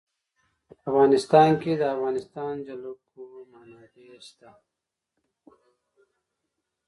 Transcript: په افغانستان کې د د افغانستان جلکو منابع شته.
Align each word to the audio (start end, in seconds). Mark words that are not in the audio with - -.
په 0.67 0.73
افغانستان 0.89 1.49
کې 1.61 1.71
د 1.75 1.79
د 1.81 1.83
افغانستان 1.95 2.53
جلکو 2.67 3.23
منابع 3.51 4.17
شته. 4.27 4.49